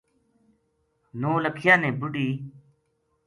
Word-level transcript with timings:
نولکھیا 1.19 1.75
نے 1.83 1.89
بڈھی 1.99 2.27